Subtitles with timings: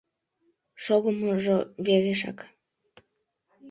[0.83, 2.39] Шогымыжо верешак.